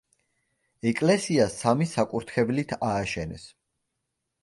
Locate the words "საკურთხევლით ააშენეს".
1.93-3.49